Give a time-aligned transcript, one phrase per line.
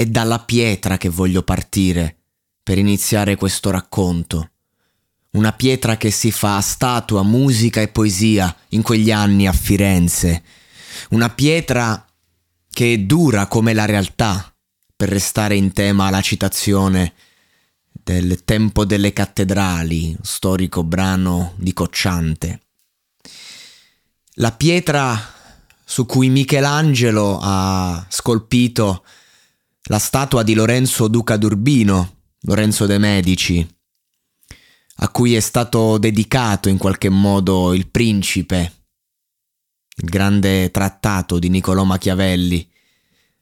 [0.00, 2.16] È dalla pietra che voglio partire
[2.62, 4.52] per iniziare questo racconto.
[5.32, 10.42] Una pietra che si fa statua, musica e poesia in quegli anni a Firenze.
[11.10, 12.02] Una pietra
[12.72, 14.50] che è dura come la realtà,
[14.96, 17.12] per restare in tema alla citazione
[17.92, 22.62] del Tempo delle Cattedrali, storico brano di Cocciante.
[24.36, 25.34] La pietra
[25.84, 29.04] su cui Michelangelo ha scolpito
[29.90, 33.66] la statua di Lorenzo Duca d'Urbino, Lorenzo de' Medici,
[34.98, 38.72] a cui è stato dedicato in qualche modo il principe,
[39.96, 42.70] il grande trattato di Niccolò Machiavelli,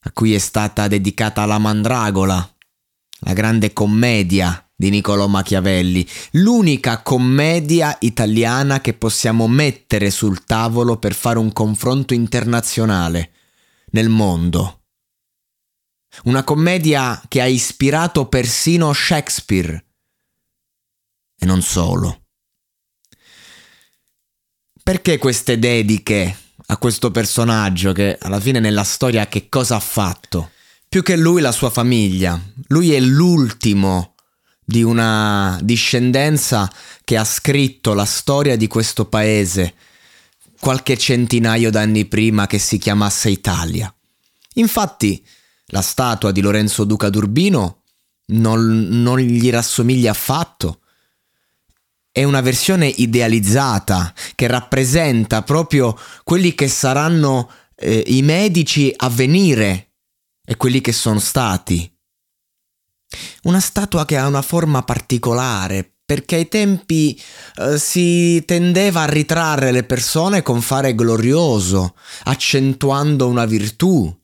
[0.00, 2.56] a cui è stata dedicata la Mandragola,
[3.20, 11.14] la grande commedia di Niccolò Machiavelli, l'unica commedia italiana che possiamo mettere sul tavolo per
[11.14, 13.30] fare un confronto internazionale
[13.92, 14.78] nel mondo.
[16.24, 19.84] Una commedia che ha ispirato persino Shakespeare.
[21.38, 22.26] E non solo.
[24.82, 26.36] Perché queste dediche
[26.66, 30.50] a questo personaggio che alla fine nella storia che cosa ha fatto?
[30.88, 32.40] Più che lui la sua famiglia.
[32.68, 34.14] Lui è l'ultimo
[34.64, 36.70] di una discendenza
[37.04, 39.74] che ha scritto la storia di questo paese
[40.62, 43.92] qualche centinaio d'anni prima che si chiamasse Italia.
[44.54, 45.20] Infatti,
[45.72, 47.82] la statua di Lorenzo Duca d'Urbino
[48.26, 50.80] non, non gli rassomiglia affatto.
[52.10, 59.92] È una versione idealizzata che rappresenta proprio quelli che saranno eh, i medici a venire
[60.44, 61.90] e quelli che sono stati.
[63.44, 67.18] Una statua che ha una forma particolare, perché ai tempi
[67.56, 71.94] eh, si tendeva a ritrarre le persone con fare glorioso,
[72.24, 74.20] accentuando una virtù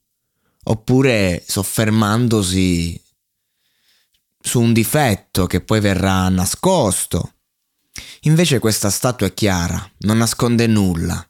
[0.69, 3.01] oppure soffermandosi
[4.41, 7.35] su un difetto che poi verrà nascosto.
[8.23, 11.27] Invece questa statua è chiara, non nasconde nulla,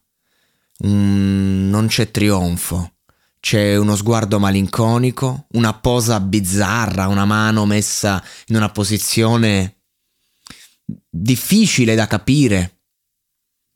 [0.87, 2.97] mm, non c'è trionfo,
[3.41, 9.83] c'è uno sguardo malinconico, una posa bizzarra, una mano messa in una posizione
[11.09, 12.81] difficile da capire.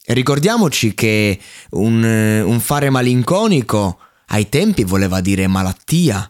[0.05, 1.41] E ricordiamoci che
[1.71, 3.99] un, un fare malinconico
[4.33, 6.27] ai tempi voleva dire malattia.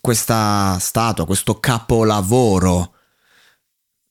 [0.00, 2.94] Questa statua, questo capolavoro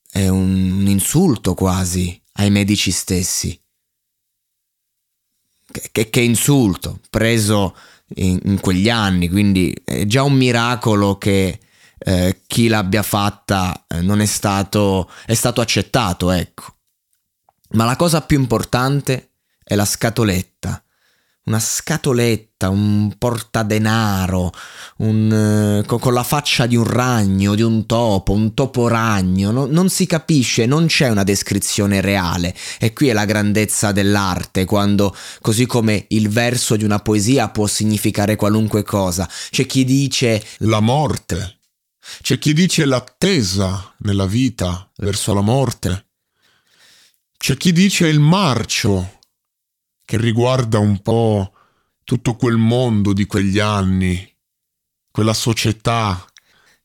[0.09, 3.59] è un insulto quasi ai medici stessi.
[5.71, 7.75] Che, che, che insulto, preso
[8.15, 11.59] in, in, quegli anni, quindi è già un miracolo che
[11.97, 16.77] eh, chi l'abbia fatta eh, non è stato, è stato accettato, ecco.
[17.71, 19.31] Ma la cosa più importante
[19.63, 20.84] è la scatoletta
[21.45, 24.51] una scatoletta, un portadenaro,
[24.97, 29.65] un, con, con, la faccia di un ragno, di un topo, un topo ragno, no,
[29.67, 32.55] non si capisce, non c'è una descrizione reale.
[32.79, 37.67] E qui è la grandezza dell'arte, quando così come il verso di una poesia può
[37.67, 39.29] significare qualunque cosa.
[39.51, 41.59] C'è chi dice la morte,
[42.23, 46.07] c'è chi dice l'attesa nella vita verso la morte,
[47.37, 49.14] c'è chi dice il marcio
[50.05, 51.51] che riguarda un po'
[52.03, 54.33] tutto quel mondo di quegli anni,
[55.11, 56.25] quella società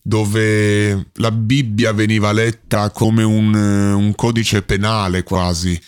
[0.02, 5.80] dove la Bibbia veniva letta come un, un codice penale quasi.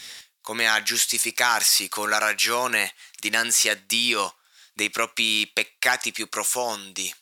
[0.42, 4.34] Come a giustificarsi con la ragione dinanzi a Dio
[4.74, 7.12] dei propri peccati più profondi,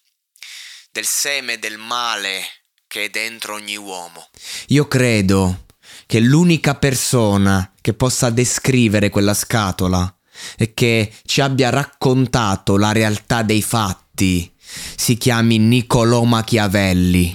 [0.91, 2.43] del seme del male
[2.87, 4.29] che è dentro ogni uomo.
[4.69, 5.67] Io credo
[6.11, 10.13] che l'unica persona che possa descrivere quella scatola
[10.57, 14.53] e che ci abbia raccontato la realtà dei fatti
[14.97, 17.33] si chiami Niccolò Machiavelli.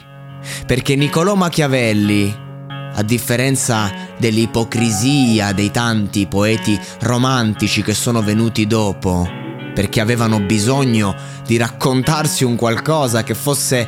[0.68, 2.30] Perché Niccolò Machiavelli,
[2.95, 9.25] a differenza dell'ipocrisia dei tanti poeti romantici che sono venuti dopo,
[9.74, 13.88] perché avevano bisogno di raccontarsi un qualcosa che fosse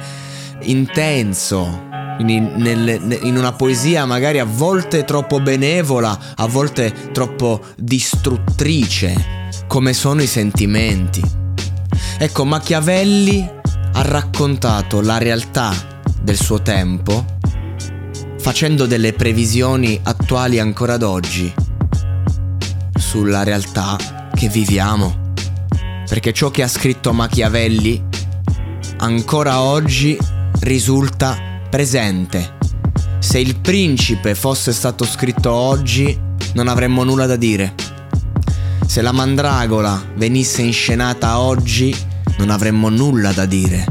[0.62, 1.87] intenso,
[2.18, 9.94] in, nel, in, una poesia magari a volte troppo benevola, a volte troppo distruttrice, come
[9.94, 11.22] sono i sentimenti.
[12.20, 13.48] Ecco, Machiavelli
[13.94, 15.74] ha raccontato la realtà
[16.22, 17.36] del suo tempo
[18.40, 21.54] facendo delle previsioni attuali ancora ad oggi
[22.98, 23.98] sulla realtà
[24.34, 25.26] che viviamo.
[26.08, 28.02] Perché ciò che ha scritto Machiavelli
[28.98, 30.18] ancora oggi
[30.62, 32.56] risulta presente.
[33.20, 36.18] Se il principe fosse stato scritto oggi,
[36.54, 37.74] non avremmo nulla da dire.
[38.86, 41.96] Se la mandragola venisse inscenata oggi,
[42.38, 43.86] non avremmo nulla da dire.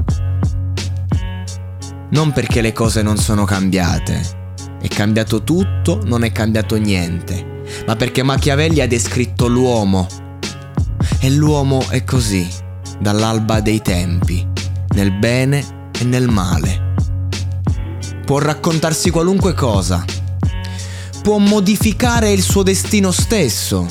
[2.11, 4.45] Non perché le cose non sono cambiate.
[4.81, 7.63] È cambiato tutto, non è cambiato niente.
[7.87, 10.07] Ma perché Machiavelli ha descritto l'uomo.
[11.21, 12.49] E l'uomo è così,
[13.01, 14.47] dall'alba dei tempi,
[14.95, 16.86] nel bene e nel male
[18.27, 20.05] può raccontarsi qualunque cosa,
[21.23, 23.87] può modificare il suo destino stesso.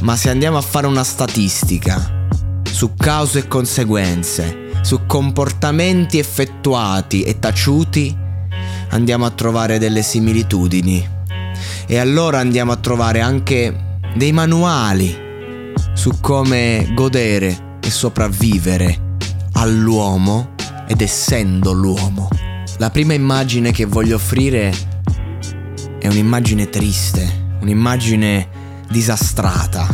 [0.00, 2.30] Ma se andiamo a fare una statistica
[2.64, 8.16] su cause e conseguenze, su comportamenti effettuati e taciuti,
[8.88, 11.06] andiamo a trovare delle similitudini.
[11.86, 15.14] E allora andiamo a trovare anche dei manuali
[15.92, 19.18] su come godere e sopravvivere
[19.52, 20.54] all'uomo
[20.86, 22.45] ed essendo l'uomo.
[22.78, 24.70] La prima immagine che voglio offrire
[25.98, 28.48] è un'immagine triste, un'immagine
[28.90, 29.88] disastrata.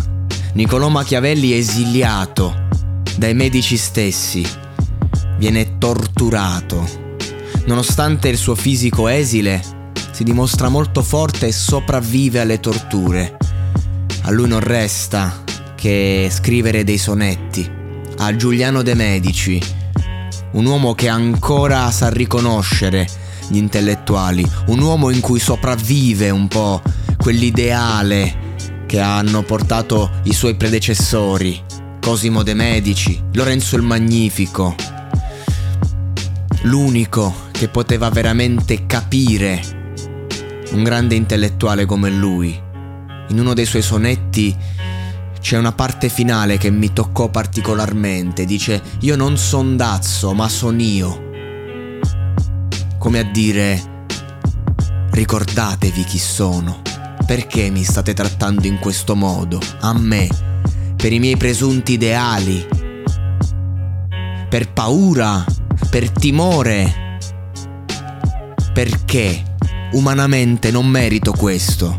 [0.55, 2.67] Niccolò Machiavelli è esiliato
[3.17, 4.45] dai medici stessi,
[5.39, 6.85] viene torturato.
[7.67, 9.63] Nonostante il suo fisico esile,
[10.11, 13.37] si dimostra molto forte e sopravvive alle torture.
[14.23, 15.45] A lui non resta
[15.77, 17.71] che scrivere dei sonetti.
[18.19, 19.63] A Giuliano de Medici,
[20.53, 23.09] un uomo che ancora sa riconoscere
[23.49, 26.83] gli intellettuali, un uomo in cui sopravvive un po'
[27.17, 28.51] quell'ideale
[28.87, 31.61] che hanno portato i suoi predecessori,
[32.01, 34.75] Cosimo de Medici, Lorenzo il Magnifico,
[36.63, 39.61] l'unico che poteva veramente capire
[40.73, 42.61] un grande intellettuale come lui.
[43.29, 44.55] In uno dei suoi sonetti
[45.43, 48.45] c'è una parte finale che mi toccò particolarmente.
[48.45, 51.31] Dice, io non son Dazzo, ma son io.
[52.97, 54.07] Come a dire,
[55.11, 56.81] ricordatevi chi sono.
[57.27, 59.61] Perché mi state trattando in questo modo?
[59.81, 60.29] A me,
[60.97, 62.65] per i miei presunti ideali,
[64.49, 65.45] per paura,
[65.91, 67.19] per timore.
[68.73, 69.43] Perché
[69.93, 71.99] umanamente non merito questo.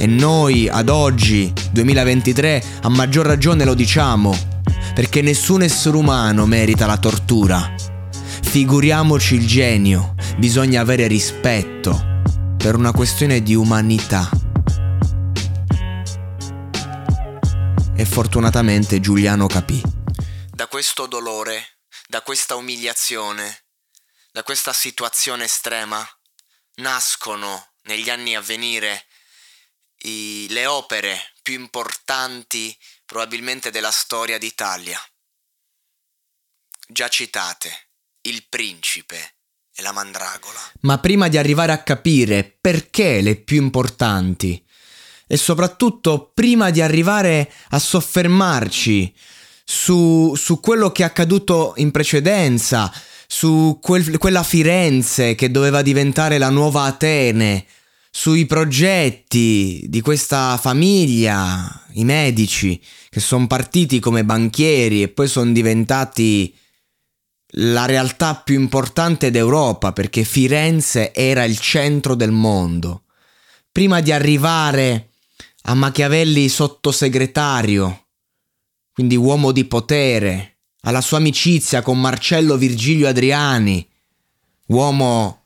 [0.00, 4.34] E noi ad oggi, 2023, a maggior ragione lo diciamo,
[4.94, 7.74] perché nessun essere umano merita la tortura.
[8.42, 12.22] Figuriamoci il genio, bisogna avere rispetto
[12.56, 14.26] per una questione di umanità.
[17.94, 19.82] E fortunatamente Giuliano capì.
[20.50, 23.64] Da questo dolore, da questa umiliazione,
[24.32, 26.02] da questa situazione estrema,
[26.76, 29.04] nascono negli anni a venire
[30.02, 34.98] i, le opere più importanti probabilmente della storia d'Italia.
[36.88, 37.88] Già citate,
[38.22, 39.36] Il Principe
[39.74, 40.60] e La Mandragola.
[40.80, 44.64] Ma prima di arrivare a capire perché le più importanti
[45.26, 49.14] e soprattutto prima di arrivare a soffermarci
[49.64, 52.92] su, su quello che è accaduto in precedenza,
[53.28, 57.64] su quel, quella Firenze che doveva diventare la nuova Atene,
[58.10, 65.52] sui progetti di questa famiglia, i medici, che sono partiti come banchieri e poi sono
[65.52, 66.54] diventati
[67.54, 73.04] la realtà più importante d'Europa perché Firenze era il centro del mondo.
[73.72, 75.10] Prima di arrivare
[75.62, 78.06] a Machiavelli sottosegretario,
[78.92, 83.86] quindi uomo di potere, alla sua amicizia con Marcello Virgilio Adriani,
[84.66, 85.39] uomo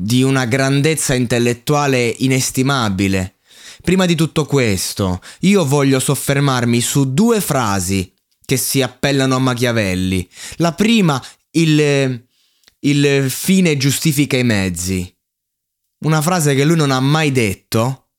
[0.00, 3.38] di una grandezza intellettuale inestimabile.
[3.82, 8.12] Prima di tutto questo, io voglio soffermarmi su due frasi
[8.44, 10.28] che si appellano a Machiavelli.
[10.56, 11.20] La prima,
[11.52, 12.24] il,
[12.80, 15.12] il fine giustifica i mezzi.
[16.04, 18.10] Una frase che lui non ha mai detto,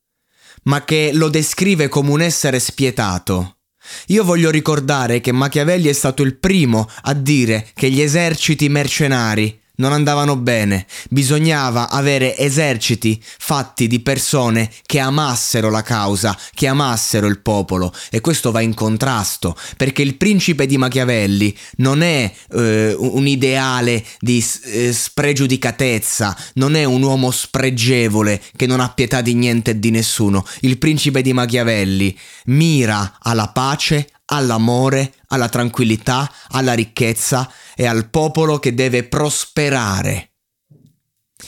[0.63, 3.59] ma che lo descrive come un essere spietato.
[4.07, 9.57] Io voglio ricordare che Machiavelli è stato il primo a dire che gli eserciti mercenari
[9.79, 17.27] non andavano bene, bisognava avere eserciti fatti di persone che amassero la causa, che amassero
[17.27, 17.93] il popolo.
[18.09, 24.05] E questo va in contrasto perché il principe di Machiavelli non è eh, un ideale
[24.19, 29.79] di eh, spregiudicatezza, non è un uomo spregevole che non ha pietà di niente e
[29.79, 37.85] di nessuno, il principe di Machiavelli mira alla pace, all'amore, alla tranquillità, alla ricchezza e
[37.85, 40.31] al popolo che deve prosperare.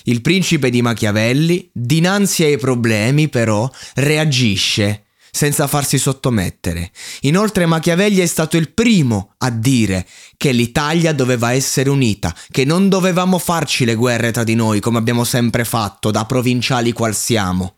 [0.03, 6.91] Il principe di Machiavelli, dinanzi ai problemi, però, reagisce senza farsi sottomettere.
[7.21, 12.89] Inoltre Machiavelli è stato il primo a dire che l'Italia doveva essere unita, che non
[12.89, 17.75] dovevamo farci le guerre tra di noi come abbiamo sempre fatto, da provinciali qual siamo.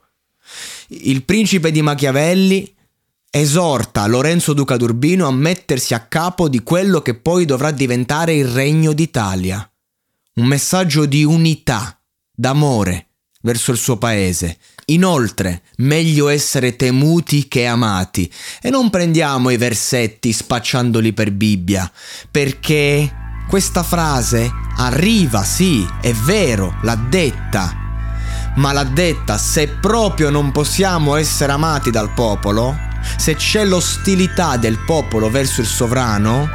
[0.88, 2.73] Il principe di Machiavelli
[3.36, 8.46] esorta Lorenzo Duca d'Urbino a mettersi a capo di quello che poi dovrà diventare il
[8.46, 9.68] Regno d'Italia.
[10.36, 12.00] Un messaggio di unità,
[12.32, 13.08] d'amore
[13.42, 14.58] verso il suo paese.
[14.86, 18.32] Inoltre, meglio essere temuti che amati.
[18.62, 21.92] E non prendiamo i versetti spacciandoli per Bibbia,
[22.30, 23.12] perché
[23.50, 24.48] questa frase
[24.78, 27.82] arriva, sì, è vero, l'ha detta.
[28.58, 34.80] Ma l'ha detta se proprio non possiamo essere amati dal popolo, se c'è l'ostilità del
[34.86, 36.50] popolo verso il sovrano,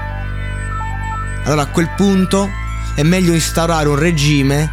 [1.44, 2.48] allora a quel punto
[2.94, 4.70] è meglio instaurare un regime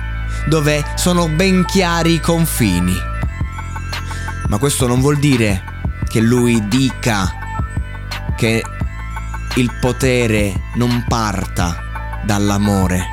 [0.47, 2.95] dove sono ben chiari i confini.
[4.47, 5.63] Ma questo non vuol dire
[6.07, 7.31] che lui dica
[8.35, 8.63] che
[9.55, 13.05] il potere non parta dall'amore,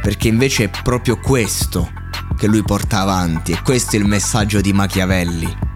[0.00, 1.92] perché invece è proprio questo
[2.38, 5.69] che lui porta avanti e questo è il messaggio di Machiavelli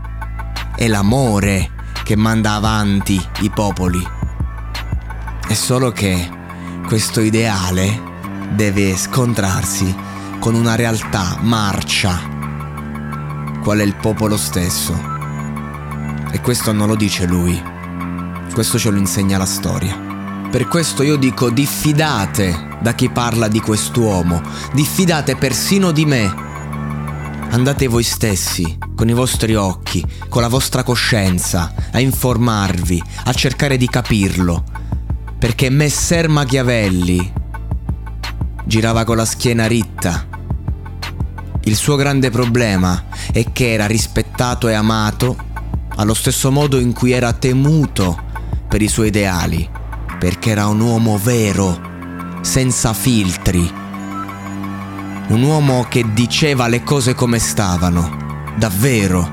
[0.76, 1.70] è l'amore
[2.02, 4.02] che manda avanti i popoli.
[5.46, 6.28] È solo che
[6.86, 8.12] questo ideale
[8.50, 9.94] deve scontrarsi
[10.38, 12.20] con una realtà marcia,
[13.62, 15.12] qual è il popolo stesso.
[16.30, 17.60] E questo non lo dice lui,
[18.52, 19.96] questo ce lo insegna la storia.
[20.50, 26.43] Per questo io dico diffidate da chi parla di quest'uomo, diffidate persino di me.
[27.54, 33.76] Andate voi stessi con i vostri occhi, con la vostra coscienza, a informarvi, a cercare
[33.76, 34.64] di capirlo.
[35.38, 37.32] Perché Messer Machiavelli
[38.64, 40.26] girava con la schiena ritta.
[41.62, 45.36] Il suo grande problema è che era rispettato e amato
[45.94, 48.20] allo stesso modo in cui era temuto
[48.66, 49.70] per i suoi ideali,
[50.18, 53.82] perché era un uomo vero, senza filtri,
[55.28, 59.28] un uomo che diceva le cose come stavano davvero,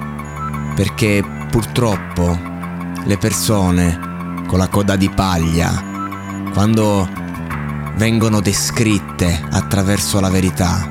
[0.76, 2.40] perché purtroppo
[3.04, 5.84] le persone con la coda di paglia,
[6.54, 7.08] quando
[7.96, 10.90] vengono descritte attraverso la verità,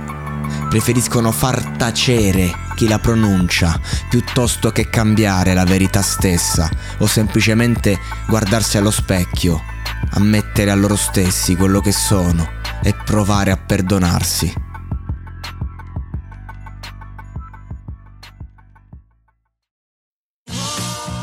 [0.69, 3.78] preferiscono far tacere chi la pronuncia
[4.09, 9.61] piuttosto che cambiare la verità stessa o semplicemente guardarsi allo specchio,
[10.12, 12.49] ammettere a loro stessi quello che sono
[12.83, 14.69] e provare a perdonarsi.